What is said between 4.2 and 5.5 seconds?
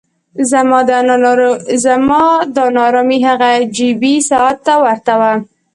ساعت ته ورته وه.